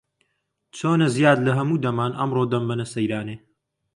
چۆنە 0.77 1.07
زیاد 1.15 1.39
لە 1.45 1.51
هەموو 1.57 1.81
دەمان، 1.85 2.11
ئەمڕۆ 2.19 2.43
دەمبەنە 2.51 2.85
سەیرانێ؟ 2.93 3.35